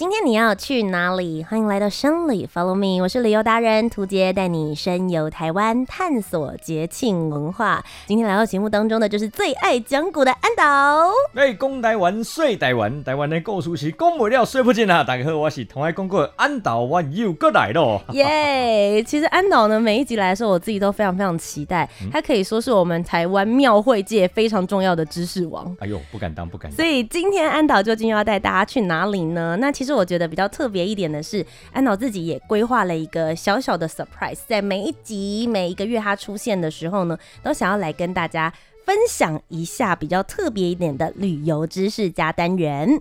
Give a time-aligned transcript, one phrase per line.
[0.00, 1.44] 今天你要去哪里？
[1.44, 7.84] 欢迎来到生旅，Follow me，我是旅游达人涂杰，带你深游台湾，探索节庆文化。
[8.06, 11.10] 今天来到节目当中的就是最爱讲古的安导。
[11.34, 15.04] 哎，讲台湾，说台湾，台湾的故事是讲不了，说不尽啊！
[15.04, 18.00] 大家好，我是同爱讲古的安导，我又过来了。
[18.12, 19.04] 耶！
[19.04, 21.86] 其实安导呢，每一集来的时候，我自己都非常非常期待。
[22.10, 25.76] 他可以说是我们台湾庙会界非常重要的知识王。
[25.78, 26.76] 哎呦，不敢当，不敢当。
[26.76, 29.58] 所以今天安导究竟要带大家去哪里呢？
[29.60, 38.52] 那其实我觉得比较特别一点的是，安导自己也规划了一个小小的 surprise，在每一集每一个月他出现的时候呢，都想要来跟大家
[38.84, 43.00] 分享一下比较特别一点的旅游知识加单元。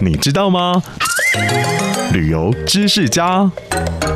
[0.00, 0.82] 你知道吗？
[2.12, 3.50] 旅游知识家。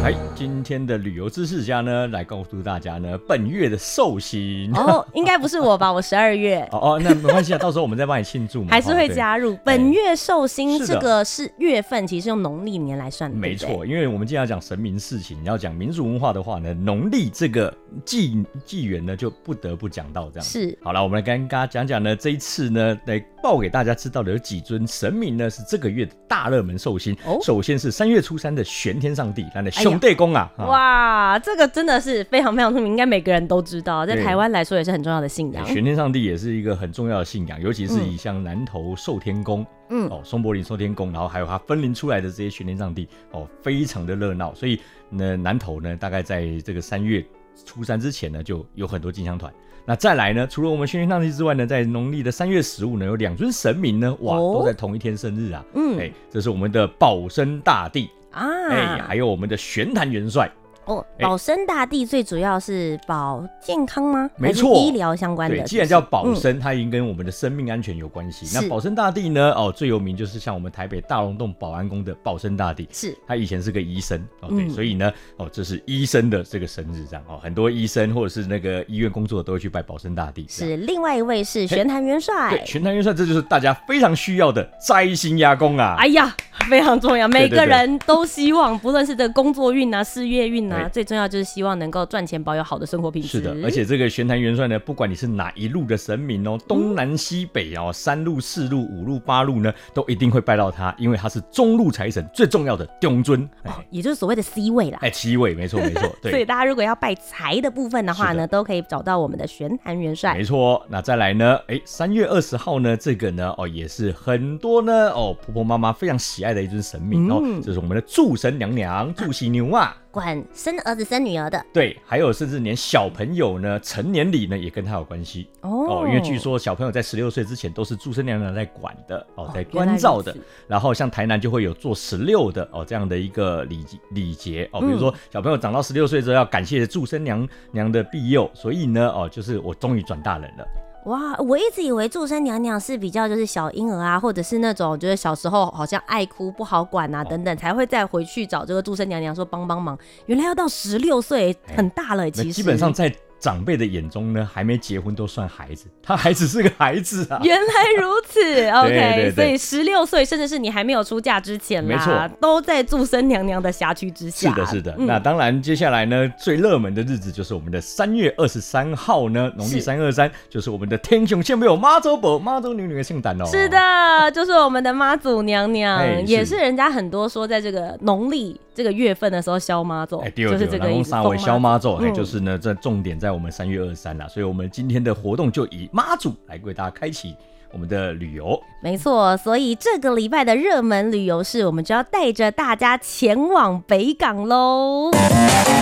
[0.05, 5.87] 哎，今天的旅游知识家呢，来告诉大家呢，本月的寿星哦，应该不是我吧？
[5.95, 9.57] 我十二月哦哦，那没关系啊，到时候我们再帮你庆祝嘛，还是会加入。
[9.65, 13.87] 本月寿星这个是月份，其实用农历年来算的，没错。
[13.87, 17.73] 因为我们既然要讲神明事情，要讲民族文化的话呢，农历这个
[18.05, 20.45] 纪纪元呢，就不得不讲到这样。
[20.45, 27.17] 是，好了，我们来跟大家讲讲呢，这一次呢，来报给大家知道的有几尊神明呢，是这个月的大热门寿星。
[27.25, 35.65] 哦，首先是三月初三的玄天上帝，那的兄弟哇，这个真的是非常非常出名，应该每个人都知道，在台湾来说也是很重要的信仰。
[35.67, 44.55] 玄天上帝也是一个很重要的信仰，尤其是以像南投寿天宫，嗯，哦，松柏林寿天宫，然后还有它分灵出来的这些玄天上帝，哦，非常的热闹。
[44.55, 47.25] 所以呢，南投呢，大概在这个三月
[47.65, 49.53] 初三之前呢，就有很多进香团。
[49.85, 55.65] 那再来呢，除了我们玄天上帝之外呢，在农历的三月十五呢，有两尊神明呢，哇，哦、都在同一天生日啊。
[55.75, 60.51] 嗯，哎，这是我们的保生大帝啊，哎，还有我们的玄坛元帅。
[60.87, 64.29] 哦，保生大帝最主要是保健康吗？
[64.37, 65.57] 没错，医疗相关的。
[65.57, 68.47] 对，既然叫保生，它已经跟我们的生命安全有关系。
[68.53, 69.53] 那保生大帝呢？
[69.53, 80.45] 哦，最有名就是像我们台北大龙洞保安宫的保生大帝，是他以前是个医生哦，对，所以呢，哦，这是医生的这个生日这样哦，很多医生或者是那个医院工作的都会去拜保生大帝。
[80.49, 85.95] 是，另外一位是玄坛元帅，对，玄坛元帅，这就是大家非常需要的灾星压宫啊！
[85.99, 86.35] 哎呀，
[86.69, 91.53] 非常重要，每个人都希望，不论是这个工作运啊、事业运啊，最重要就是。
[91.53, 93.29] 希望能够赚钱，保有好的生活品质。
[93.29, 104.99] 是的，而且这个玄坛元帅呢，不管你是哪一路的神明哦，东南西北哦，三路四路五路八路呢，都一定会拜到他，因为他是中路财神最重要的中尊，哦，也就是所谓的 C 位啦。
[105.03, 106.11] 哎，C 位，没错没错。
[106.23, 110.35] 对，所以大家如果要拜财的部分的话呢，都可以找到我们的玄坛元帅。
[110.35, 111.59] 没错，那再来呢？
[111.67, 119.95] 哎，三月二十号呢，这个呢，哦，也是很多呢，哦，婆婆妈妈非常喜爱的一尊神明哦，嗯、这是我们的祝神娘娘，祝喜牛啊。
[120.13, 125.49] 管生儿子生女儿的，对，还有甚至连小朋友呢，成年礼呢也跟他有关系。
[125.63, 130.31] 哦，哦，因为据说小朋友在十六岁之前都是祝生娘娘在管的哦，在关照的。
[130.31, 130.37] 哦、
[130.69, 140.92] 然后像台南就会有做十六的哦这样的一个礼礼节哦，比如说小朋友长到十六岁之后要感谢祝生娘娘的庇佑，所以呢哦就是我终于转大人了。
[141.05, 149.99] 哇，我一直以为祝生娘娘是比较就是小婴儿啊，或者是那种就是小时候好像爱哭不好管啊等等，才会再回去找这个祝生娘娘说帮帮忙。
[150.27, 153.13] 原来要到十六岁很大了，其实基本上在。
[153.43, 157.41] 长辈的眼中呢，还没结婚都算孩子，他还只是个孩子啊。
[157.43, 158.41] 原来如此，
[158.71, 164.49] OK，对对对，所以十六岁，甚至是你还没有出嫁之前啦，没错，都在祝生娘娘的辖区之下。
[164.49, 164.95] 是的，是的。
[164.97, 173.45] 嗯、那当然，接下来呢，最热门的日子就是我们的三月二十三号呢，农历三二三，就是我们的天兄献有妈祖婆妈祖娘娘的圣诞哦。
[173.47, 181.11] 是的，就是我们的妈祖娘娘，是也是人家很多说，在这个农历这个月份的时候消妈祖，就是这个意思。
[181.11, 183.33] 三位消妈祖，嗯、就是呢，这重点在。
[183.33, 187.35] 我们三月二十三啦，所以我们今天的活动就以妈祖来为大家开启
[187.73, 188.63] 我们的旅游。
[188.83, 195.11] 没错，所以这个礼拜的热门旅游是，我们就要带着大家前往北港喽。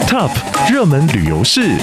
[0.06, 0.30] Top
[0.72, 1.76] 热门旅游是。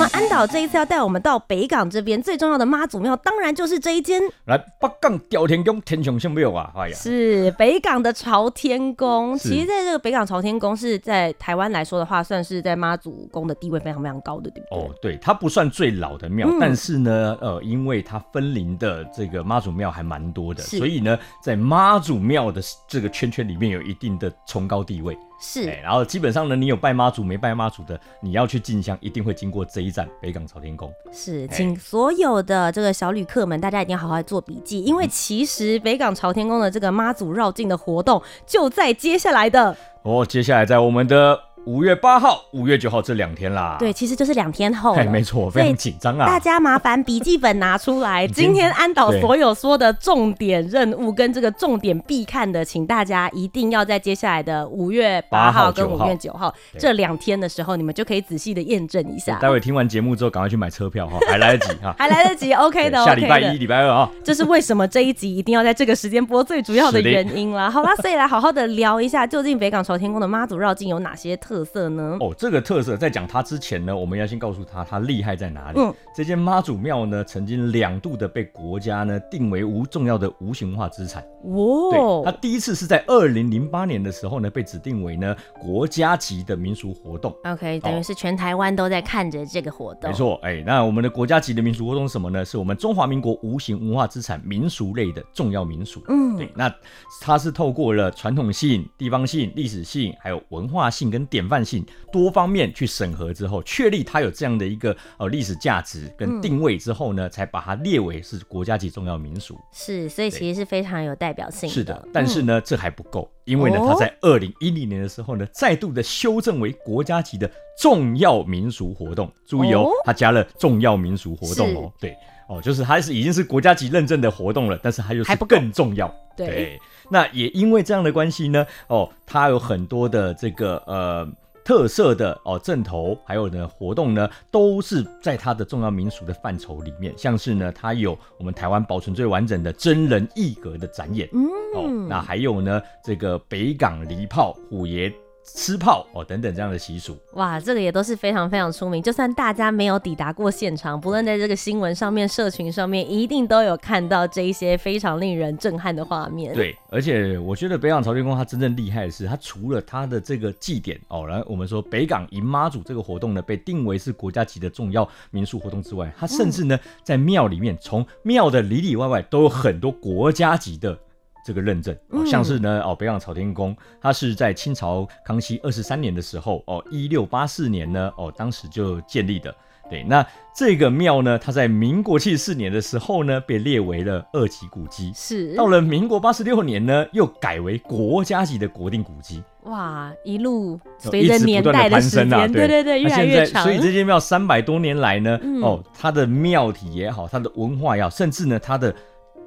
[0.00, 4.20] 么安导这一次要带我们到北港这边最重要的妈祖庙，当然就是这一间。
[4.46, 6.72] 来，北港朝天宫天上圣庙啊！
[6.74, 9.36] 哎呀，是北港的朝天宫。
[9.36, 14.78] 其实，在这个北港朝天宫是在台湾来说的话，算是在妈祖宫的地位非常非常高的，对不对？
[14.78, 25.14] 哦，对，它不算最老的庙，嗯、但是呢，呃，因为它分灵的这个妈祖庙还蛮多的，所以呢，在妈祖庙的这个圈圈里面有一定的崇高地位。
[25.40, 30.92] 是、欸，然后基本上呢，你有拜妈祖没拜妈祖的，你要去进香，一定会经过这一站北港朝天宫。
[31.10, 41.49] 是，请所有的这个小旅客们，大家一定要好好做笔记，因为其实北港朝天宫的这个妈祖绕境的活动就在接下来的哦，接下来在我们的。
[41.66, 44.94] 五月八号、五月九号这两天啦，对，其实就是两天后。
[44.94, 46.26] 哎，没错，非常紧张啊！
[46.26, 59.38] 大家麻烦笔记本拿出来，今天安导 所有说的重点任务跟这个重点必看的，请大家一定要在接下来的五月八号跟五月九号这两天的时候，你们就可以仔细的验证一下。
[59.38, 63.04] 待会听完节目之后，赶快去买车票哈， 还来得及哈，还来得及，OK 的。
[63.04, 67.70] 下礼拜一、礼拜二啊，这是为什么这一集一定要在这个时间播最主要的原因啦。
[67.70, 72.16] 好啦，所以来好好的聊一下，究竟北港朝天宫的妈祖绕境有哪些特色呢？
[72.20, 75.80] 哦这个特色在讲它之前呢，我们要先告诉他它厉害在哪里。
[75.80, 81.22] 嗯，这间妈祖庙呢，曾经两度的被国家呢定为无重要的无形文化资产。
[81.44, 87.34] 哦，对，它第一次是在二零零八年的时候呢，被指定为呢国家级的民俗活动。
[87.44, 90.10] OK，等于是全台湾都在看着这个活动。
[90.10, 92.44] 没错，哎，那我们的国家级的民俗活动是什么呢？
[92.44, 96.02] 是我们中华民国无形文化资产民俗类的重要民俗。
[96.08, 96.72] 嗯，对，那
[97.20, 109.58] 它是透过了传统性、地方性、历史性，还有文化性跟典范性多方面去审核之后，确立它有这样的一个呃历史价值跟定位之后呢，嗯、才把它列为是国家级重要民俗。
[109.72, 111.74] 是，所以其实是非常有代表性的。
[111.74, 119.30] 是的，但是呢，嗯、这还不够，因为呢，它在二零一零年的时候呢，再度的修正为国家级的重要民俗活动。
[119.46, 122.16] 注意哦，它加了重要民俗活动哦，对
[122.50, 126.12] 哦，就是它是已经是国家级认证的活动了，但是它又是更重要。
[126.36, 131.26] 对，对，那也因为这样的关系呢，哦，它有很多的这个呃。
[131.62, 137.14] 特色的哦，阵头还有呢活动呢，都是在它的重要民俗的范畴里面。
[137.16, 145.12] 像是呢，它有我们台湾保存最完整的真人艺格的展演，嗯，哦，那还有呢，这个北港离炮虎爷。
[145.42, 149.02] 吃炮哦，等等这样的习俗，哇，这个也都是非常非常出名。
[149.02, 156.54] 就算大家没有抵达过现场，不论在这个新闻上面、社群上面，一定都有看到这一些非常令人震撼的画面。
[156.54, 170.96] 对，而且我觉得北港朝天宫它真正厉害的是，它除了它的这个祭典哦，然后我们说北港迎妈祖这个活动呢，被定为是国家级的重要民俗活动之外，它甚至呢在庙里面，从庙的里里外外都有很多国家级的。
[171.44, 179.54] 这个认证，哦，像是呢，哦，北港朝天宫，它是在清朝康熙二十三年的时候，哦，一六八四年呢，哦，当时就建立的。
[179.88, 185.10] 对，那这个庙呢，它在民国七十四年的时候呢，被列为了二级古迹。
[185.12, 189.42] 是，到了民国八十六年呢，又改为国家级的国定古迹。
[189.64, 193.64] 哇，一路随着年代的时间，哦，对对对，越来越长。
[193.64, 198.94] 所以这间庙三百多年来呢，嗯、哦，它的庙体也好，它的文化也好，甚至呢，它的。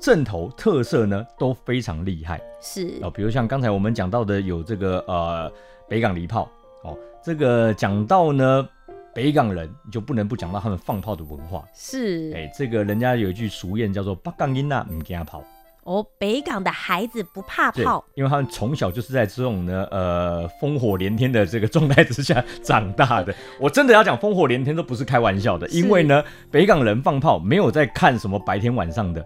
[0.04, 5.50] 阵头特色呢都非常厉害，是哦，比如像刚才我们讲到的有这个呃
[5.88, 6.52] 北港礼炮
[6.84, 8.68] 哦，这个讲到呢
[9.16, 15.42] 北港人就不能不讲到他们放炮的文化，是哎，这个人家有一句俗谚叫做北港囡仔唔惊炮
[15.86, 26.22] 哦，北港的孩子不怕炮，因为他们从小就是在这种呢呃烽火连天的这个状态之下长大的，我真的要讲烽火连天都不是开玩笑的，因为呢
[26.52, 29.26] 北港人放炮没有在看什么白天晚上的。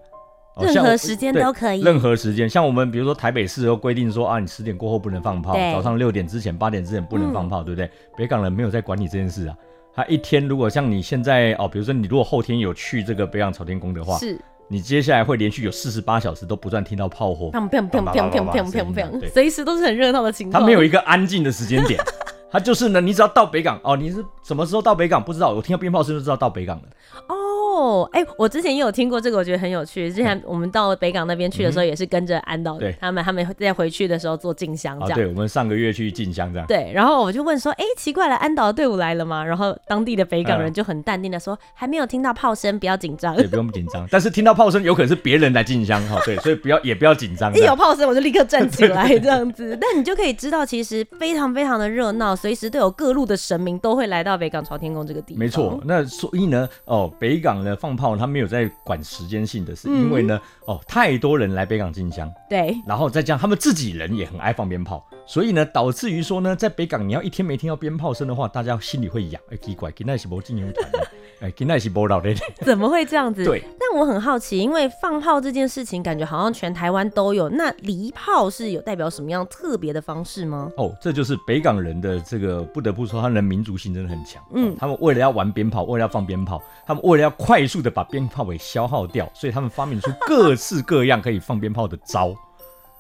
[0.60, 7.90] 任何时间都可以，任何时间，像我们比如说台北市都规定说啊，你十点过后不能放炮，早上六点之前、八点之前不能放炮，嗯、对不对？
[8.18, 9.56] 北港人没有在管你这件事啊。
[9.96, 20.62] 他一天如果像你现在哦，比如说你如果后天有去这个北港朝天宫的话，是，你接下来会连续有四十八小时都不断听到炮火，砰砰砰砰砰砰砰砰，随时都是很热闹的情况。
[20.62, 22.00] 他没有一个安静的时间点，
[22.52, 26.84] 他就是呢，你只要到北港哦，你是什么时候到北港不知道，我听到鞭炮声就知道到北港了。
[27.30, 27.37] 哦。
[27.78, 30.12] 哦，哎，我之前也有听过这个，我觉得很有趣。
[30.12, 35.16] 之前我们到北港那边去的时候，也是跟着安导他们，他们在回去的时候做进香这样。
[35.16, 36.68] 对，我们上个月去进香这样。
[36.68, 39.44] 对，然后我就问说，哎，奇怪了，安导的队伍来了吗？
[39.44, 43.36] 然后当地的北港人就很淡定的说，还没有听到炮声，不要紧张。
[43.36, 44.08] 对，不用紧张。
[44.10, 46.20] 但是听到炮声，有可能是别人来进香哈。
[46.26, 47.54] 对，所以不要也不要紧张。
[47.56, 49.78] 一有炮声，我就立刻站起来这样子。
[49.80, 55.40] 那你就可以知道，其实非常非常的热闹，随时都有各路的神明都会来到北港朝天宫这个地方。
[55.40, 58.48] 没错，那所以呢，哦，北港呢放炮，他没有。
[58.48, 70.90] 在管时间性的事，因为呢，嗯、哦，太多人来北港进香，对，然后再加上他们自己人也很爱放鞭炮，所以呢，导致于说呢，在北港你要一天没听到鞭炮声的话，大家心里会痒，哎，奇怪，今天是没进香团
[71.40, 72.34] 哎，今天是播到的，
[72.66, 73.46] 怎么会这样子？
[73.46, 77.48] 对，但我很好奇，因为放炮这件事情，感觉好像全台湾都有。
[77.50, 80.72] 那离炮是有代表什么样特别的方式吗？
[80.78, 84.44] 哦，这就是北港人的这个，不得不说，他们的民族性真的很强。
[84.56, 92.34] 嗯，他们为了要玩鞭炮，为了要放鞭炮，他们为了要快速的把鞭炮给消耗掉，所以他们发明出各式各样可以放鞭炮的招。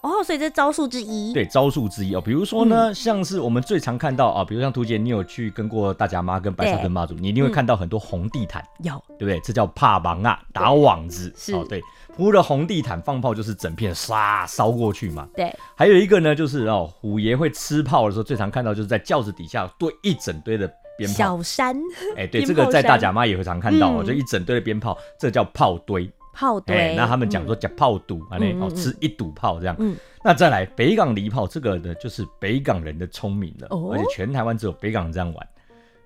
[0.07, 1.33] 哦，所以这招数之一。
[1.33, 2.21] 对，招数之一哦。
[2.21, 9.39] 比如说呢，嗯、像是我们最常看到啊，比如像图姐，你有去跟过大甲妈跟白沙屯妈祖，你一定会看到很多红地毯，有、嗯，对不对？
[9.41, 11.33] 这叫帕忙啊，打网子。
[11.35, 11.81] 是哦，对，
[12.15, 15.27] 铺了红地毯放炮就是整片唰烧过去嘛。
[15.35, 15.53] 对。
[15.75, 21.15] 还有一个呢，就是哦，虎爷会吃炮的时候，最常看到就是在轿子底下堆一整堆的鞭炮。
[21.15, 21.75] 小山。
[22.15, 26.09] 哎，对，这个在大甲妈也会常看到哦，嗯、就一整堆的鞭炮，这叫炮堆。
[26.37, 29.75] 炮堆、欸，那他们讲说叫炮堵，啊、嗯，哦，吃一堵炮这样。
[29.79, 35.47] 嗯，那再来北港离炮，这个呢就是北港人的聪明了，哦、而且全台湾只有北港人这样玩。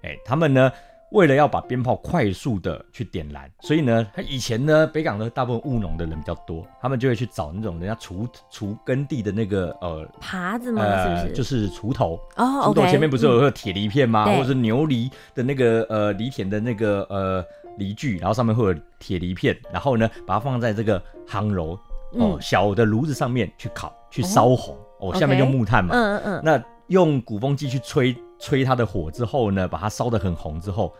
[0.03, 0.71] 哎、欸，他们呢
[1.11, 10.81] 为了要把鞭炮快速的去点燃，所以呢，他以前呢北港的大部分务农的人比较多，他们就会去找那种人家锄锄耕地的那个呃耙子嘛？
[10.81, 11.35] 呃、是不是？
[11.35, 12.17] 就是锄头。
[12.37, 14.23] 哦，锄头前面不是有个铁犁片吗？
[14.29, 17.45] 嗯、或者是牛犁的那个呃犁田的那个呃。
[17.77, 21.77] 犁具，然后上面会有铁犁片，然后呢，把它放在这个夯炉
[22.13, 30.93] 哦，小的炉子上面去烤，去烧红哦，下面用木炭嘛，嗯嗯嗯，那用鼓风机去吹吹它的火之后呢，把它烧得很红之后，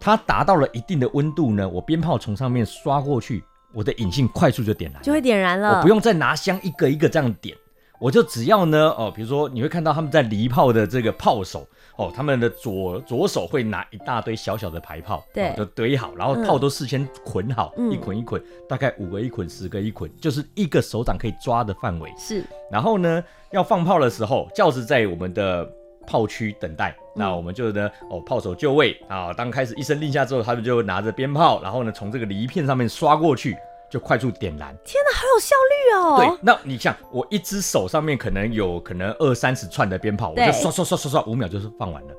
[0.00, 7.56] 它达到了一定的温度呢，我鞭炮从上面刷过去，我的引信快速就点燃，就会点燃了，我不用再拿香一个一个这样点。
[7.98, 22.08] 我就只要呢，哦，比如说你会看到他们在礼炮的这个炮手，哦，他们的左左手会拿一大堆小小的排炮，对，就堆好，然后炮都事先捆好，嗯、一捆一捆，大概五个一捆，十个一捆，就是一个手掌可以抓的范围。
[22.16, 25.68] 是，然后呢，要放炮的时候，轿子在我们的
[26.06, 33.56] 炮区等待，嗯、那我们就呢，哦，炮手就位啊，当开始一声令下之后，他们就拿着鞭炮，然后呢，从这个犁片上面刷过去。
[33.90, 34.76] 就快速点燃！
[34.84, 36.16] 天哪，好有效率哦！
[36.18, 42.14] 对，那你像我一只手上面可能有可能二三十串的鞭炮，我就刷刷刷刷刷，五秒就是放完了。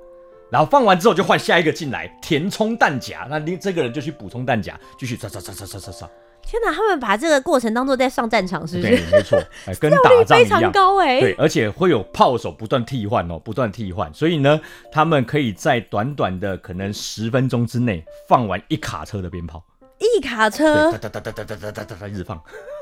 [0.52, 6.10] 然后放完之后就换下一个进来填充弹夹，那你这个人就去补充弹夹，继续刷刷刷刷刷刷刷。
[6.42, 8.90] 天哪，他们把这个过程当做在上战场，是不是？
[8.90, 9.40] 对，没错，
[9.80, 10.50] 跟 打仗一样。
[10.60, 11.20] 非常高哎。
[11.20, 14.60] 对，而且会有炮手不断替换哦，不断替换，所以呢，
[14.92, 19.64] 他们可以在短短的可能十分钟之内放完一卡车的鞭炮。
[20.00, 22.42] 一卡车，哒哒哒哒哒哒哒哒一直放。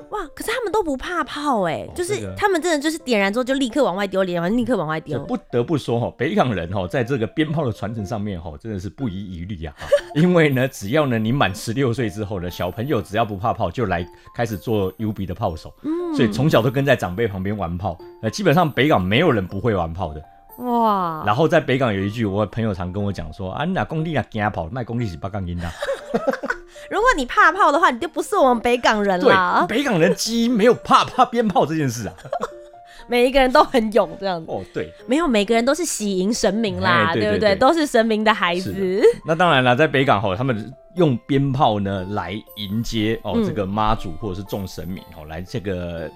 [0.09, 0.19] 哇！
[0.33, 5.19] 可是他们都不怕炮哎，就是他们真的就是点燃之后就立刻往外丢，点完立刻往外丢。
[5.25, 9.75] 不得不说哈，北港人哈，在这个鞭炮的传承上面哈，真的是不遗余力啊。
[10.15, 15.73] 因为呢，只要呢你满十六岁之后呢，小朋友只要不怕炮，就来开始做 U B 的炮手。
[15.83, 17.97] 嗯，所以从小都跟在长辈旁边玩炮。
[18.21, 20.23] 呃，基本上北港没有人不会玩炮的。
[20.57, 21.23] 哇！
[21.25, 25.69] 然后在北港有一句，我朋友常跟我讲说啊，你那工地啊惊跑，卖工地是八杠音的。
[26.89, 29.65] 如果你怕炮的话，你就不是我们北港人了。
[29.67, 32.13] 对，北港人基因没有怕怕鞭炮这件事啊。
[33.09, 34.51] 每一个人都很勇，这样子。
[34.51, 37.55] 哦，对，没有每个人都是喜迎神明啦，对不对？
[37.55, 39.01] 都是神明的孩子。
[39.25, 46.09] 那当然了，在北港吼，他们用鞭炮呢来迎接哦这个妈祖或者是众神明哦，来这个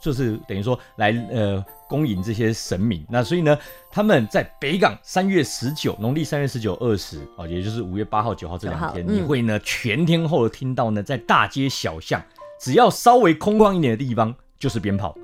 [0.00, 1.64] 就是等于说来呃。
[1.88, 3.56] 恭迎这些神明，那所以呢，
[3.92, 12.20] 他们在北港三月十九，农历三月十九、二十啊，也就是五月八号、九号这两天，嗯、你会呢全天候的听到呢，在大街小巷，
[12.60, 15.16] 只要稍微空旷一点的地方，就是鞭炮，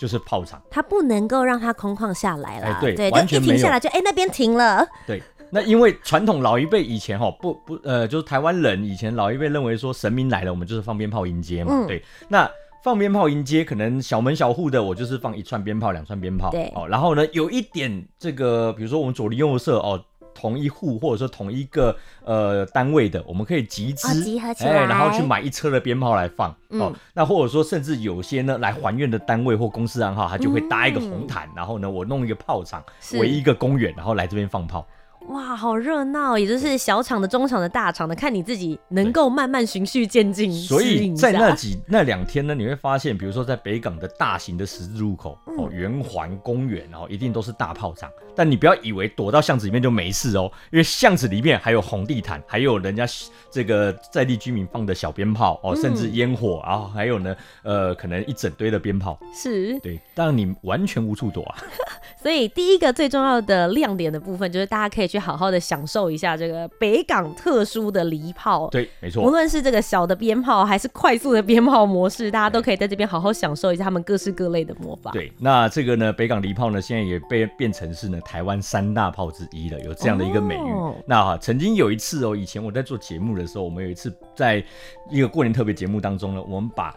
[0.00, 0.60] 就是炮场。
[0.68, 4.84] 它不能够让它空旷下来了，哎、对，对，完全停下来就哎那边停了。
[5.06, 12.50] 对，那因为传统老一辈以前哈不不呃，就是台湾人以前老一辈认为说神明来了，我们就是放鞭炮迎接嘛，嗯、对，那。
[12.82, 16.50] 放鞭炮迎接，可能小门小户的，我就是放一串鞭炮、两串鞭炮。
[16.50, 20.02] 对哦，然后呢，有一点这个，比如说我们左邻右舍哦，
[20.34, 21.94] 同一户或者说同一个
[22.24, 26.56] 呃单位的，我们可以集资，哦、集合起来，哎，然后去买一车的鞭炮来放。
[26.70, 32.82] 嗯、哦，那或者说甚至有些呢来还愿的单位或公司暗号，他就会搭一个红毯，嗯、然后呢，我弄一个炮场，
[33.12, 34.86] 围一个公园，然后来这边放炮。
[35.30, 36.36] 哇，好热闹！
[36.36, 40.52] 也就是小场的、中场的、大场的，看你自己能够慢慢循序渐进。
[40.52, 48.10] 所以在那几那两天呢，你会发现，比如说在北港的大型的十字路口、嗯、哦，圆环公园，然后一定都是大炮仗。
[48.34, 53.06] 但你不要以为躲到巷子里面就没事哦，因为巷子里面还有红地毯，还有人家
[53.50, 59.18] 这个在地居民放的小鞭炮哦，甚至烟火，然后还有呢，呃，可能一整堆的鞭炮。
[59.34, 61.58] 是，对，当然你完全无处躲啊。
[62.22, 68.68] 所以第一个最重要的亮点的部分，就是大家可以去好好的享受一下这个北港特殊的离炮。
[68.68, 69.22] 对，没错。
[69.22, 75.10] 无论是这个小的鞭炮，还是快速的鞭炮模式，大家都可以在这边好好享受一下他们各式各类的魔法。
[75.12, 80.70] 对，那这个呢，北港离炮呢，现在也被变成是呢台湾三大炮之一了，有这样的一个美誉。
[80.72, 84.64] 哦、那哈，曾经有一次哦，以前我在做节目的时候，我们有一次在
[85.10, 86.96] 一个过年特别节目当中呢，我们把。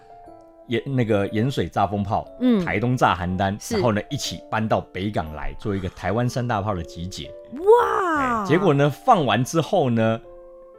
[0.67, 7.29] 盐那个盐水炸风炮，嗯，台东炸邯郸，然后呢一起搬到北港来做一个台湾三大炮的集结。
[7.53, 8.45] 哇！
[8.45, 10.19] 结果呢放完之后呢，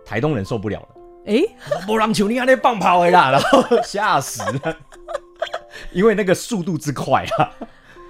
[0.05, 0.89] 台东人受不了了。
[1.27, 4.77] 哎、 欸，没人像你那放炮的啦， 然后吓死了，
[5.93, 7.53] 因为那个速度之快啊。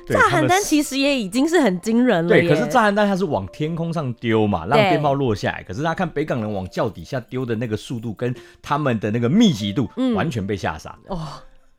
[0.07, 2.28] 炸邯郸其实也已经是很惊人了。
[2.28, 5.62] 对，可是炸邯郸它是往天空上丢嘛，让鞭炮落下来。
[5.62, 11.16] 可是他看北港人往脚底下丢的那个速度跟他们的那个密集度，完全被吓傻了。
[11.16, 11.28] 哦。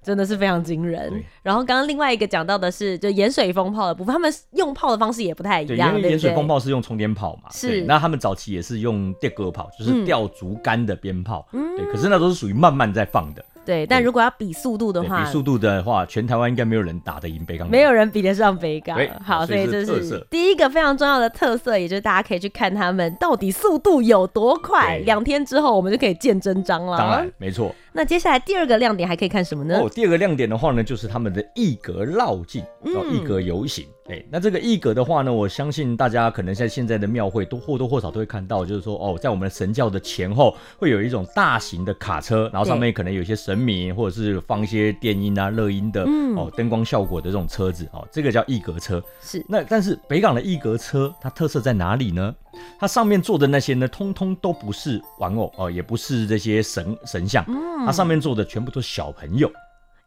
[0.05, 1.11] 真的是非常惊人。
[1.41, 5.93] 然后刚刚另外一个讲到的是，就盐水风炮的部分，他们用炮的方式也不太一样。
[5.93, 7.81] 对因为盐水风炮是用冲天炮嘛，是。
[7.85, 11.47] 那他们早期也是用电鸽炮，就是吊竹竿的鞭炮。
[11.51, 11.75] 嗯。
[11.75, 13.43] 对，可是那都是属于慢慢在放的。
[13.65, 18.97] 对，但如果要比速度的话，比速度的话，全台湾应该没有人打得赢北港，没有人比得上北港。
[19.23, 24.99] 好，所以这是第一个非常重要的特色，也就是大家可以去看他们到底速度有多快。
[24.99, 26.97] 两天之后，我们就可以见真章了。
[26.97, 27.73] 当然，没错。
[27.93, 29.79] 那接下来第二个亮点还可以看什么呢？
[29.79, 33.85] 哦，第二个亮点的话呢，就是他们的艺格绕境，哦，艺格游行。
[34.07, 46.03] 哎，那这个一格的话呢，我相信大家可能在现在的庙会都或多或少都会看到，就是说哦，在我们的神教的前后会有一种大型的卡车，然后上面可能有一些神明，或者是放一些电音啊、乐音的
[46.35, 49.01] 哦，灯光效果的这种车子哦，这个叫一格车。
[49.21, 49.43] 是。
[49.49, 52.35] 那但是北港的一格车它特色在哪里呢？
[52.79, 57.43] 它上面坐的那些呢，通通都不是玩偶哦，也不是这些神神像，
[57.83, 59.51] 它上面坐的全部都是小朋友。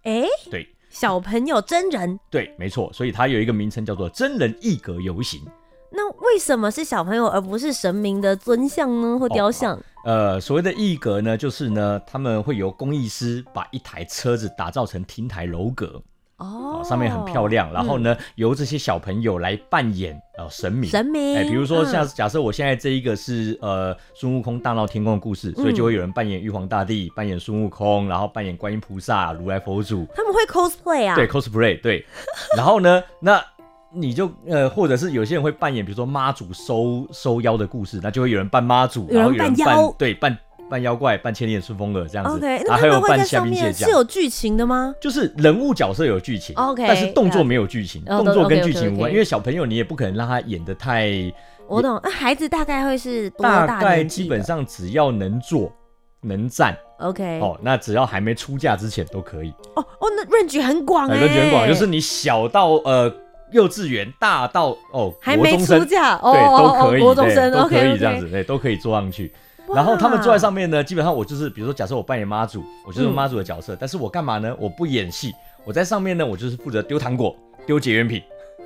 [0.04, 0.68] 哎，对。
[0.88, 5.40] 小朋友真人，对，没错，所以它有一个名称叫做真人异格游行。
[5.90, 9.18] 那为什么是小朋友而不是神明的尊像呢？
[9.18, 9.78] 或雕像？
[10.04, 16.02] 呃，所谓的艺格呢，就是呢，他们会由工艺师把一台车子打造成亭台楼阁。
[16.38, 31.16] 哦，上面很漂亮，然后呢，嗯、由这些小朋友来扮演呃神明，神明，哎，比如说像假设我现在这一个是呃孙悟空大闹天宫的故事，嗯、所以就会有人扮演玉皇大帝，扮演孙悟空，然后扮演观音菩萨、如来佛祖，他们会 cosplay 啊？
[31.16, 32.06] 对，cosplay 对，
[32.56, 33.44] 然后呢，那
[33.90, 40.38] 你就呃，或者是有些人会扮演，比如说妈祖收收妖的故事，那就会有人扮妈祖，然后有人扮妖，对，扮。
[40.70, 44.94] 扮妖怪，扮千里眼、顺风耳这样子，okay, 那还有扮虾兵蟹将，是有剧情的吗？
[45.00, 51.10] 就是人物角色有剧情，OK，但是动作没有剧情动作跟剧情无关.因为小朋友你也不可能让他演的太……
[51.66, 53.66] 我懂，那孩子大概会是多大？
[53.66, 55.70] 大概基本上只要能坐
[56.22, 59.50] 能站，OK，哦，那只要还没出嫁之前都可以。
[59.76, 63.14] 哦哦，那 range 很广哎，range 很广，就是你小到呃
[63.52, 69.32] 幼稚园，大到哦还没出嫁，对，都可以，国中生都可以这样子，对，都可以坐上去。
[69.74, 74.56] 然后他们坐在上面呢，基本上我就是，比如说，假设我扮演妈祖，我就是妈祖的角色，嗯、但是我干嘛呢？
[74.58, 75.32] 我不演戏，
[75.64, 78.22] 我在上面呢，我就是负责丢糖果、丢结缘品。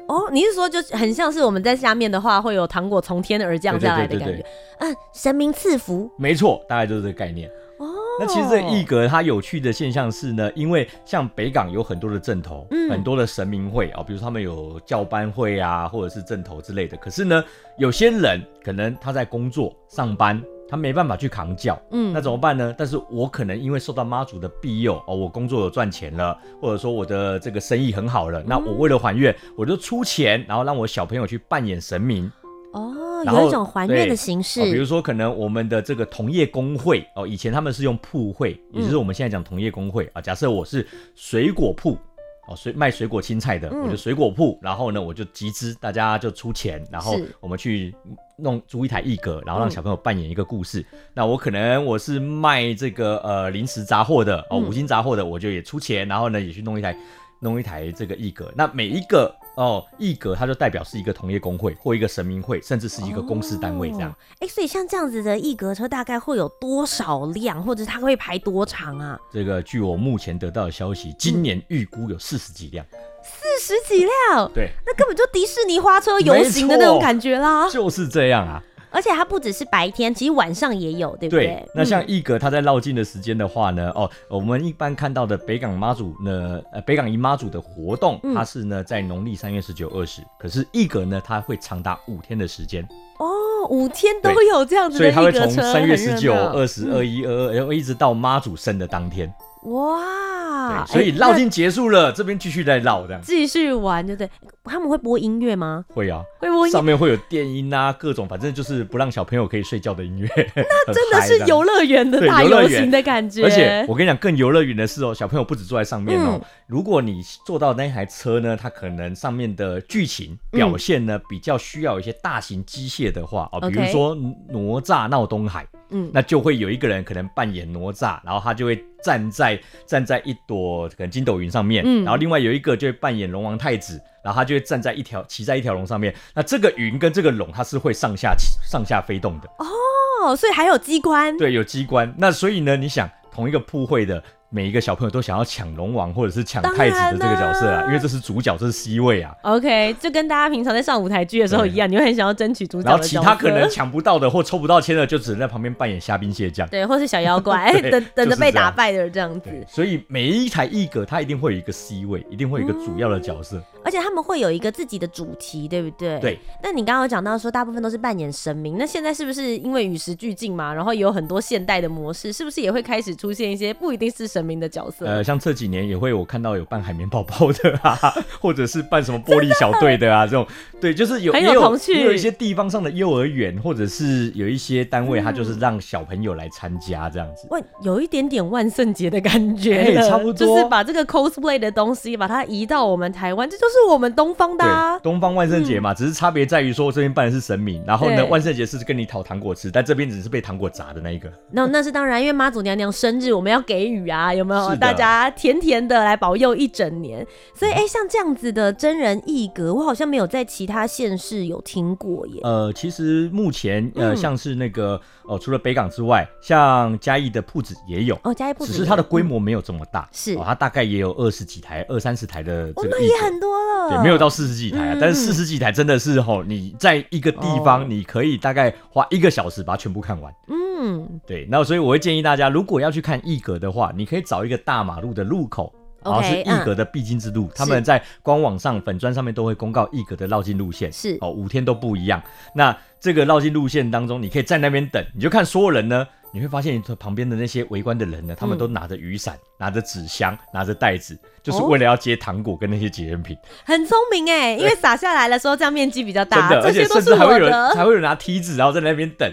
[0.09, 4.45] 哦，你是说就很像是我们在下面的话，会有糖果从天而降下来的感觉？
[4.81, 6.11] 嗯，神明赐福。
[6.19, 7.49] 没错，大概就是这个概念。
[7.79, 7.87] 哦，
[8.21, 16.97] 那其实这个艺阁它有趣的现象是呢，因为像北港有很多的阵头，嗯、很多的神明会啊、哦，比如他们有教班会啊，或者是阵头之类的。
[16.97, 17.43] 可是呢，
[17.79, 20.41] 有些人可能他在工作上班。
[20.73, 22.75] 他没办法去扛轿，嗯，那怎么办呢？
[22.79, 32.25] 但是我可能因为受到妈祖的庇佑哦，我工作有赚钱了，或者说我的这个生意很好了，嗯、那我为了还愿，我就出钱，然后让我小朋友去扮演神明，
[32.73, 34.65] 哦，有一种还愿的形式、哦。
[34.65, 40.23] 比如说，可能我们的这个同业公会哦，以前他们是用铺会，也就是我们现在讲同业公会啊。
[40.23, 41.99] 假设我是水果铺。
[42.47, 47.95] 哦，水卖水果青菜的，嗯、我就水果铺，然后呢，我就集资，大家就出钱，然后我们去
[48.37, 50.81] 弄租一台一格，然后让小朋友扮演一个故事。
[50.93, 56.97] 嗯、那我可能我是卖这个呃零食杂货的，哦五金杂货的，我就也出钱，然后呢也去弄一台。
[57.45, 64.11] 弄一台这个一格，那每一个哦一格，它就代表是一个同业公会或一个神明会，甚至是一个公司单位这样。
[64.11, 69.19] 哎、哦欸，所以像这样子的一格车大概会有多少辆，或者它会排多长啊？
[69.31, 72.85] 这个据我目前得到的消息，今年预估有四十几辆。
[73.23, 74.51] 四十几辆？
[74.53, 77.69] 对，那根本就迪士尼花车游行的那种感觉啦。
[77.71, 78.63] 就是这样啊。
[78.93, 81.47] 而且它不只是白天，其实晚上也有，对不对？
[81.47, 81.69] 对。
[81.75, 90.23] 那像一格，它在绕境的时间的话呢，嗯、哦，我们一般看到的北港妈祖呢，呃，北港姨妈祖的活动，嗯、它是呢在农历三月十九、二十。
[90.39, 92.87] 可是一格呢，它会长达五天的时间。
[93.19, 99.33] 哦，五天都有这样子的，所以它会从三月十九、二十、二一、二二，然后一直到妈祖生的当天。
[99.63, 104.29] 哇，所以绕境结束了，这边继续再绕这样，继续玩，对不对？
[104.65, 105.85] 他们会播音乐吗？
[105.89, 110.29] 会啊，会播音乐，上面会有电音啊，各种，反正就是不让小朋友可以睡觉的音乐。
[110.57, 113.45] 那真的是游乐园的 大游行的感觉。
[113.45, 124.15] 而且我跟你讲，更游乐园的是哦，小朋友不止坐在上面哦，嗯、如果你坐到那台车呢，它可能上面的剧情表现呢、嗯、比较需要一些大型机械的话哦，比如说
[124.49, 125.65] 哪吒闹东海。
[125.95, 136.15] 嗯，那就会有一个人可能扮演哪吒，然后他就会站在站在一朵可能筋斗云上面，嗯，然后另外有一个就会扮演龙王太子，然后他就会站在一条骑在一条龙上面。
[136.35, 138.35] 那这个云跟这个龙它是会上下
[138.71, 142.15] 上下飞动的哦，所以还有机关，对，有机关。
[142.17, 144.23] 那所以呢，你想同一个铺会的。
[144.55, 149.35] 每一个小朋友都想要抢龙王或者是抢太子的这个角色啊，因为这是主角，这是 C 位啊。
[149.41, 152.91] OK，就跟大家平常在上舞台剧的时候一样，你会很想要争取主角。
[152.91, 156.69] 然后其他可能抢不到的或抽不到签的，就只能在旁边扮演虾兵蟹将。
[156.69, 159.49] 对，或是小妖怪， 等等着被打败的这样子。
[159.67, 163.59] 所以每一台一格，它一定会有一个 C 位，一定会有一个主要的角色。
[163.83, 166.19] 而且他们会有一个自己的主题，对不对？
[166.21, 166.39] 对。
[166.63, 168.77] 那你刚刚有讲到说，大部分都是扮演神明。
[168.77, 170.75] 那现在是不是因为与时俱进嘛？
[170.75, 175.07] 然后也有很多现代的模式，是不是也会开始出现一些不一定是神明的角色？
[175.07, 177.97] 呃像这几年也会，我看到有扮海绵宝宝的啊，
[178.41, 180.47] 或者是扮什么玻璃小队的啊， 这种。
[180.81, 187.47] 对，就是有很有童趣，也有一些地方上的幼儿园，或者是有一些单位，他就是让小朋友来参加这样子。
[187.51, 201.33] 喂，有一点点万圣节的感觉，欸，差不多，就是把这个 cosplay 的东西把它移到我们台湾，这就是我们东方的啊，东方万圣节嘛，嗯，只是差别在于说这边扮的是神明，然后呢，万圣节是跟你讨糖果吃，但这边只是被糖果砸的那一个。
[201.53, 204.77] 那那是当然，因为妈祖娘娘生日，我们要给予啊，有没有？
[204.77, 206.03] 大家甜甜的。
[206.03, 212.41] 来保佑一整年，所以哎、欸，像这样子的真人艺格，我好像没有在其他县市有听过耶。
[212.43, 235.73] 呃，其实目前呃，像是那个哦、呃，除了北港之外，像嘉义的铺子也有哦，嘉义铺子，只是它的规模没有这么大，是、哦，它大概也有二十几台、二三十台的这个，那也很多了，对，没有到四十几台啊，嗯、但是四十几台真的是吼、哦，你在一个地方，你可以大概花一个小时把它全部看完，嗯，对，那所以我会建议大家，如果要去看艺格的话，你可以找一个大马路的路口。
[236.05, 242.23] 然后是一格的必经之路，他们在官网上、粉砖上面都会公告一格的绕境路线，是哦，五天都不一样。
[242.55, 253.37] 那这个绕境路线当中，你可以在那边等，你就看所有人呢，你会发现旁边的那些围观的人呢，他们都拿着雨伞、拿着纸箱、拿着袋子，就是为了要接糖果跟那些节日品。
[253.65, 259.31] 很聪明哎，因为洒下来的时候这样面积比较大，真的，而且甚至还会有人还会有人拿梯子，然后在那边等。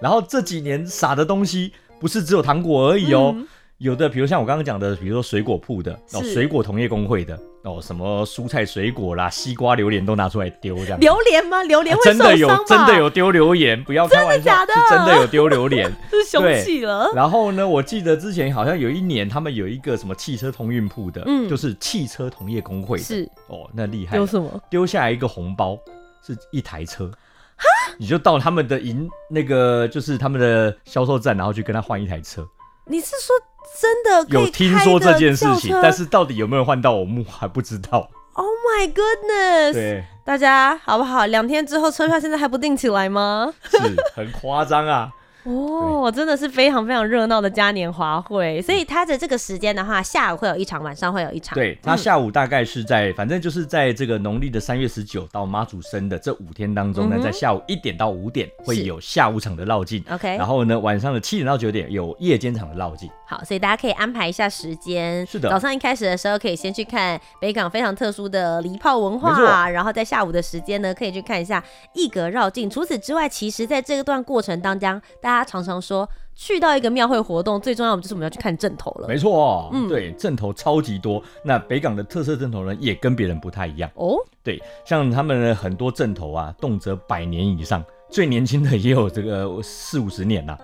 [0.00, 3.34] 然后这几年撒的东西不是只有糖果而已哦。
[3.78, 10.98] 有的，比如像我刚刚讲的，比如说水果铺的哦，水果同业工会的哦，什么蔬菜水果啦，西瓜、榴莲都拿出来丢这样。
[10.98, 11.62] 榴莲吗？
[11.62, 12.26] 榴莲会受伤吗？
[12.26, 14.72] 真的有，真的有丢榴莲，不要开玩笑，真的假的？
[14.74, 17.08] 是真的有丢榴莲， 是凶器了。
[17.14, 24.16] 然后呢，我记得之前好像有一年，他们有一个什么汽车通运铺的，嗯，就是汽车同业工会的，是哦，那厉害。
[24.16, 24.60] 丢什么？
[24.68, 25.78] 丢下来一个红包，
[26.26, 27.08] 是一台车，
[27.56, 27.64] 哈，
[27.96, 32.44] 你就到他们的营那个就是他们的销售站，然后去跟他换一台车。
[32.88, 33.36] 你是说？
[33.80, 38.08] 真的有听说这件事情，但是到底有没有换到我们还不知道。
[38.32, 39.72] Oh my goodness！
[39.72, 41.26] 对，大家好不好？
[41.26, 43.52] 两天之后车票现在还不定起来吗？
[43.70, 43.76] 是
[44.14, 45.10] 很夸张啊。
[45.48, 51.54] 哦，真的是非常非常热闹的嘉年华会，所以它的这个时间的话，下午会有一场，晚上会有一场。
[51.54, 63.08] 对，它下午大概是在，嗯、反正就是在这个农历的三月十九到妈祖生的这五天当中呢，嗯、在下午一点到五点会有下午场的绕境，OK，然后呢晚上的七点到九点有夜间场的绕境。
[63.26, 65.24] 好，所以大家可以安排一下时间。
[65.26, 71.62] 是的，早上一开始的时候可以先去看北港非常特殊的礼炮文化，然后在下午的时间呢，可以去看一下
[71.94, 72.68] 一格绕境。
[72.68, 79.08] 除此之外，其实在这段过程当中，大家常常说去到一个庙会活动，最重要的就是我们要去看阵头了。
[79.08, 81.22] 没错，嗯，对，阵头超级多。
[81.44, 84.16] 那北港的特色阵头呢，也跟别人不太一样哦。
[84.42, 90.58] 对，像他们的很多阵头啊，动辄百年以上，最年轻的也有这个四五十年了。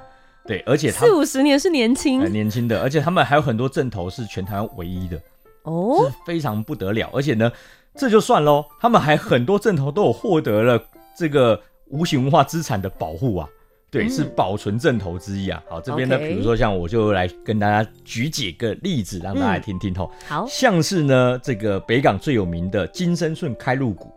[0.47, 5.19] 对，而且四五十年是年轻，很年轻的，而且他们还有很多阵头是全台湾唯一的
[5.63, 7.09] 哦，是非常不得了。
[7.15, 7.51] 而且呢，
[7.95, 10.79] 这就算喽，他们还很多阵头都有获得了
[11.17, 11.59] 这个
[11.89, 13.49] 无形文化资产的保护啊，
[13.95, 15.63] 对，嗯、是保存阵头之一啊。
[15.69, 20.27] 好，这边呢，比如说像我就来跟大家举几个例子，让大家来听听吼、嗯。
[20.29, 24.13] 好，像是呢，这个北港最有名的金生顺开路鼓。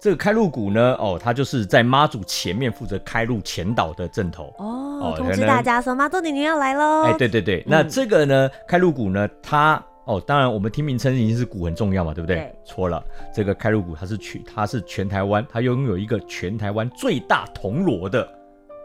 [0.00, 7.02] 这个开路鼓呢，哦，它就是在妈祖前面负责开路前导的阵头哦，通知大家说妈祖娘娘要来喽。
[7.02, 12.36] 哎，对对对，嗯、那这个呢，开路鼓呢，它哦，当然我们听名称已经是鼓很重要嘛，对不对？
[12.36, 13.04] 对错了，
[13.34, 18.24] 这个开路鼓它是全它是全台湾，它拥有一个全台湾最大铜锣的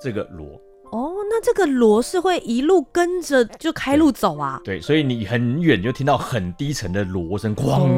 [0.03, 0.61] 这个螺。
[0.91, 4.61] 哦，那这个螺是会一路跟着就开路走啊？
[4.63, 7.89] 对，所以你很远就听到很低沉的锣声，哐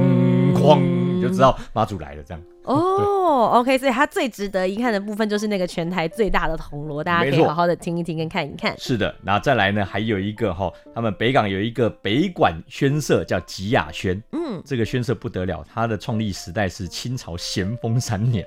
[0.53, 2.41] 哐，你就知道妈祖来了这样。
[2.63, 8.73] 哦， OK，所以它最值得一看的部分就是那个全台最大的铜锣，大家可以好好的听一听跟看一看。
[8.79, 18.45] 是的，然后再来呢，还有一个哈，他们北港有一个北管宣社叫吉雅轩，嗯，这个宣社不得了，它的创立时代是清朝咸丰三年。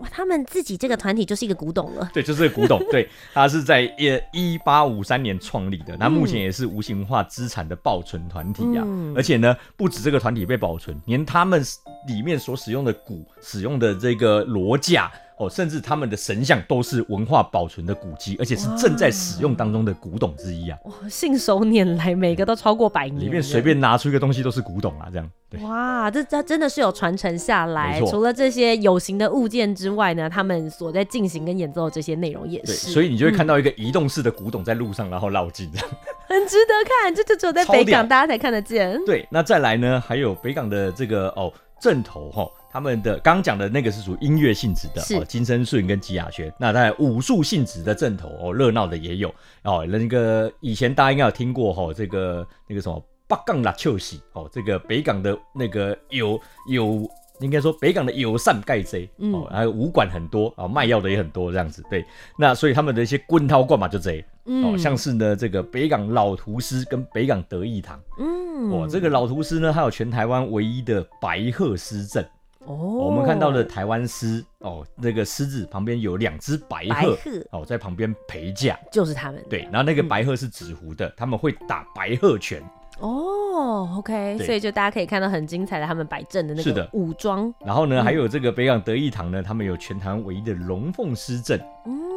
[0.00, 2.10] 哇，他们自己这个团体就是一个古董了。
[2.12, 2.78] 对，就是个古董。
[2.90, 8.84] 对，它是在一一八五三年创立的，那目前也是无形文化资产的保存团体呀、啊。
[8.86, 11.62] 嗯、而且呢，不止这个团体被保存，连他们
[12.06, 15.10] 里面所使用的鼓、使用的这个锣架。
[15.38, 20.78] 哦，甚至他们的神像都是文化保存的古迹，而且是正在使用当中的古董之一啊！
[20.84, 25.08] 哇，信手拈来，每个都超过百年，里面随便拿出一个东西都是古董啊！
[25.12, 28.00] 这样，对，哇，这这真的是有传承下来。
[28.06, 32.72] 除了这些有形的物件之外呢，他们所在进行跟演奏的这些内容也是。
[32.90, 35.88] 所以你就会看到一个移动式的古董在路上，然后绕境这样，
[36.28, 36.72] 很值得
[37.02, 37.14] 看。
[37.14, 38.98] 这就只有在北港大家才看得见。
[39.04, 42.48] 对，那再来呢，还有北港的这个哦正头哈。
[42.76, 46.52] 他们的刚刚讲的那个是属于音乐性质的哦，金生顺跟吉雅轩。
[46.58, 49.86] 那在武术性质的阵头哦，热闹的也有哦。
[49.86, 57.10] 那个以前大家应该有听过哈、哦，这个那个什么八杠拉秋喜哦，这个北港的那个有有
[57.40, 61.82] 应该说北港的友善盖贼哦，还有武馆很多啊、哦，卖药的也很多这样子。
[61.88, 62.04] 对，
[62.38, 72.22] 那所以他们的一些棍套贯嘛就贼哦，像是呢这个北港老图师跟北港德义堂，嗯，哦，这个老图师呢，还有全台湾唯一的白鹤狮阵。
[72.66, 77.16] 哦，我们看到了台湾狮哦，那个狮子旁边有两只白鹤
[77.52, 79.42] 哦，在旁边陪嫁，就是他们。
[79.48, 82.62] 对，然后那个白鹤是纸糊的，他们会打白鹤拳。
[82.98, 87.52] 哦，OK，所以就大家可以看到很精彩的他们摆阵的那个武装。
[87.64, 91.60] 然后呢，还有这个北港德义堂呢，他们有全台唯一的龙凤狮阵。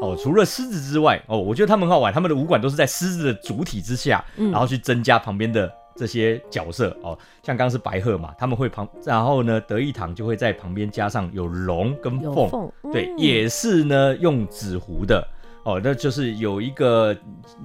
[0.02, 5.70] 哦，除了狮子之外，哦，我觉得他们很好玩，他们的武馆都是在狮子的主体之下，然后去增加旁边的。
[6.00, 15.28] 这些角色哦，像刚刚是白鹤嘛，他们会旁，然后呢，德义堂就会在旁边加上有龙跟凤，嗯、对，也是呢用纸糊的
[15.66, 17.14] 哦，那就是有一个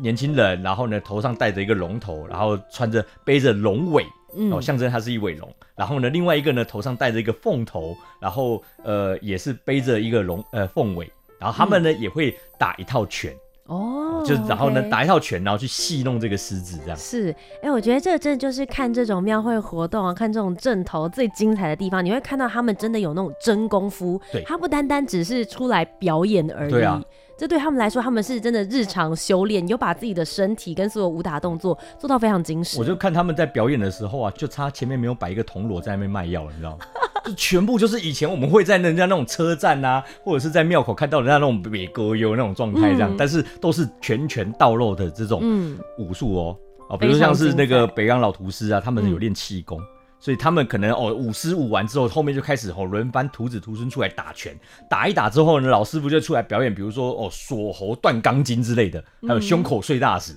[0.01, 4.05] 年轻人，然后呢头上戴着一个龙头，然后穿着背着龙尾，
[4.37, 13.33] 嗯、哦，象征他是一尾龙，然后呢另外一个呢头上戴着一个凤头，然后呃也是背着一个龙呃凤尾，然后他们呢、嗯、也会打一套拳。
[13.67, 14.89] 哦，就是然后呢，okay.
[14.91, 17.31] 打一套拳，然后去戏弄这个狮子，这样是。
[17.63, 24.21] 哎、欸，我觉得这真的就是看这种庙会活动啊，看这种阵头最精彩的地方，你会看到他们真的有那种真功夫。
[24.31, 26.71] 对，他不单单只是出来表演而已。
[26.71, 27.03] 对啊。
[27.37, 32.79] 这对他们来说，他们是真的日常修炼，有把自己的身体跟所有武打动作做到非常精实。
[32.79, 36.87] 我就看他们在表演的时候啊，就差前面没有摆一个铜锣在那边卖药了，你知道吗？
[37.25, 46.59] 就全部就是以前我们会在人家那种车站啊，或者是在庙口看到人家那种美歌优那种状态这样，嗯、但是都是拳拳到肉的这种武术哦，
[46.89, 49.81] 啊、嗯，比如像是那个北港老厨师啊，他们有练气功。
[49.81, 49.87] 嗯
[50.21, 54.59] 所以他们可能哦，舞狮舞完之后，后面就开始哦，轮番徒子徒孙出来打拳，
[54.89, 60.33] 打一打之后呢，老师傅就出来表演，比如说哦，锁喉断钢筋之类的，还有胸口碎大石，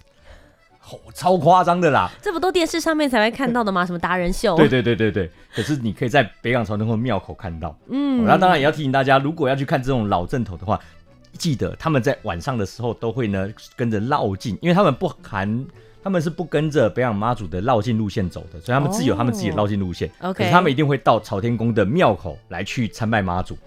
[0.90, 2.10] 哦，超夸张的啦！
[2.22, 3.86] 这不都电视上面才会看到的吗？
[3.86, 4.56] 什么达人秀？
[4.58, 5.30] 对对对对对。
[5.54, 10.80] 可是你可以在北港朝天宫庙口看到，嗯，那当然也要提醒大家，如果要去看这种老阵头的话，
[11.34, 15.66] 记得他们在晚上的时候都会呢跟着绕境，因为他们不含。
[16.04, 20.10] 他们是不跟着北港妈祖的绕境路线走的，所以他们自有他们自己的绕境路线。
[20.22, 23.58] Oh, OK，可是他们一定会到朝天宫的庙口来去参拜妈祖。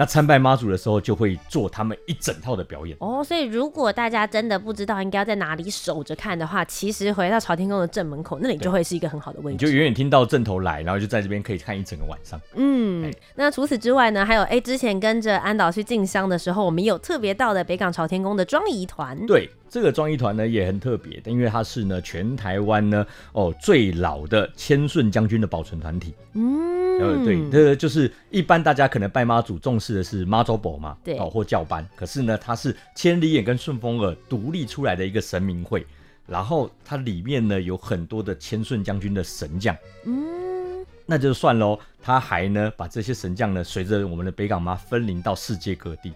[0.00, 2.96] 那参拜妈祖的时候，就会做他们一整套的表演。
[3.00, 9.56] 哦，所以如果大家真的不知道应该要在哪里守着看的话，其实回到朝天宫的正门口，那里就会是一个很好的位置。
[9.56, 12.40] 你就远远听到阵头来，然后就在这边可以看一整个晚上。
[12.54, 19.26] 嗯，欸、那除此之外呢，还有哎、欸，之前跟着安导去进香的时候，我们有特别到的北港朝天宫的庄仪团。
[19.26, 19.50] 对。
[19.70, 26.12] 这个庄仪团呢也很特别，因为它是呢全台湾呢哦最老的千顺将军的保存团体。
[26.34, 35.86] 嗯，呃对，这个就是一般大家可能拜妈祖重视的是妈祖婆嘛，对，哦或轿班，可是呢它是千里眼跟顺风耳独立出来的一个神明会，
[36.26, 39.76] 然后它里面呢有很多的千顺将军的神将。
[40.04, 46.12] 嗯，那就算喽，他还呢把这些神将呢随着我们的北港妈分灵到世界各地。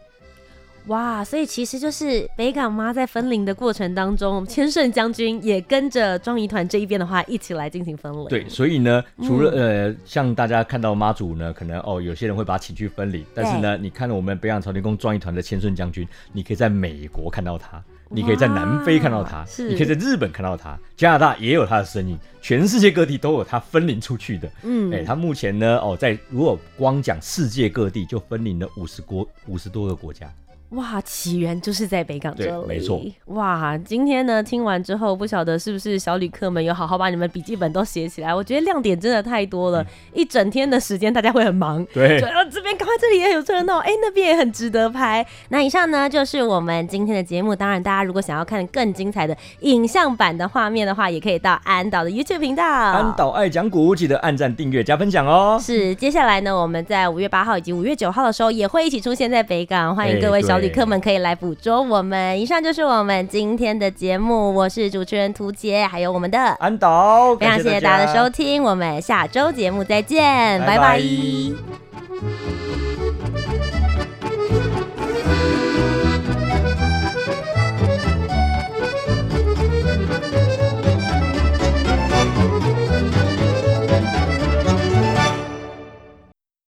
[0.88, 8.26] 哇，所以其实就是北港妈在分灵的过程当中，千顺将军也跟着庄仪团这一边的话一起来进行分灵。
[8.28, 24.50] 对，所以呢，除了、嗯、呃，像大家看到妈祖呢，可能哦，有些人会把他请去分灵，但是呢，你看到我们北港朝天宫庄仪团的千顺将军，你可以在美国看到他，你可以在南非看到他，是你可以在日本看到他，加拿大也有他的身影，全世界各地都有他分灵出去的。
[24.64, 30.30] 嗯，哎，他目前呢，哦，在如果光讲世界各地就分灵了五十国五十多个国家。
[30.74, 33.00] 哇，起源就是在北港这里，没错。
[33.26, 38.34] 哇，今天呢听完之后，不晓得是不是小旅客们有好好把你们笔记本都写起来？
[38.34, 41.84] 我觉得亮点真的太多了，嗯、一整天的时间大家会很忙。
[41.92, 45.24] 对，然后这边赶快，这里也有热闹，哎，那边也很值得拍。
[45.48, 47.54] 那以上呢就是我们今天的节目。
[47.54, 52.64] 当然，大家如果想要看更精彩的影像版的画面的话，也可以到安导的 YouTube 频道。
[52.64, 55.58] 安导爱讲古，记得按赞、订阅、加分享哦。
[55.62, 62.40] 是，接下来呢，我们在五月八号以及五月九号的时候也会一起出现在北港，欢迎各位小旅客们可以来捕捉我们。
[62.40, 70.76] 以上就是我们今天的节目，我是主持人涂杰，还有我们的安导，非常谢谢大家的收听，我们下周节目再见，拜拜。
[70.76, 72.93] 拜拜。